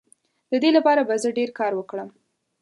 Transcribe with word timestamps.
د 0.51 0.53
دې 0.63 0.69
لپاره 0.77 1.01
به 1.07 1.15
زه 1.23 1.29
ډیر 1.37 1.49
کار 1.59 1.71
وکړم. 1.75 2.09